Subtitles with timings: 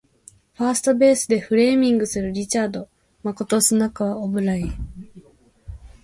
[0.55, 2.89] ファーストベースでフレーミングするリチャード
[3.21, 4.73] 誠砂川オブライエン